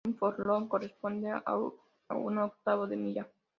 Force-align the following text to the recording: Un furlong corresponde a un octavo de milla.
Un 0.07 0.15
furlong 0.15 0.67
corresponde 0.67 1.29
a 1.29 2.15
un 2.15 2.37
octavo 2.39 2.87
de 2.87 2.95
milla. 2.97 3.29